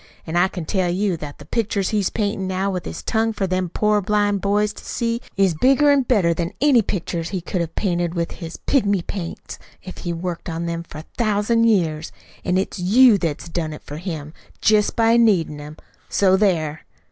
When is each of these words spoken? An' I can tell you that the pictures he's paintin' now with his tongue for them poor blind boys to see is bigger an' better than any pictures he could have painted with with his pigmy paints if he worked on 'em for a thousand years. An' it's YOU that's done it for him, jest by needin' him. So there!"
An' 0.25 0.35
I 0.35 0.47
can 0.47 0.65
tell 0.65 0.89
you 0.89 1.15
that 1.17 1.37
the 1.37 1.45
pictures 1.45 1.89
he's 1.89 2.09
paintin' 2.09 2.47
now 2.47 2.71
with 2.71 2.85
his 2.85 3.03
tongue 3.03 3.33
for 3.33 3.45
them 3.45 3.69
poor 3.69 4.01
blind 4.01 4.41
boys 4.41 4.73
to 4.73 4.83
see 4.83 5.21
is 5.37 5.53
bigger 5.53 5.91
an' 5.91 6.01
better 6.01 6.33
than 6.33 6.53
any 6.59 6.81
pictures 6.81 7.29
he 7.29 7.39
could 7.39 7.61
have 7.61 7.75
painted 7.75 8.15
with 8.15 8.29
with 8.29 8.37
his 8.39 8.57
pigmy 8.57 9.03
paints 9.05 9.59
if 9.83 9.99
he 9.99 10.11
worked 10.11 10.49
on 10.49 10.67
'em 10.67 10.81
for 10.81 10.97
a 10.97 11.05
thousand 11.17 11.65
years. 11.65 12.11
An' 12.43 12.57
it's 12.57 12.79
YOU 12.79 13.19
that's 13.19 13.47
done 13.47 13.73
it 13.73 13.83
for 13.83 13.97
him, 13.97 14.33
jest 14.59 14.95
by 14.95 15.17
needin' 15.17 15.59
him. 15.59 15.77
So 16.09 16.35
there!" 16.35 16.81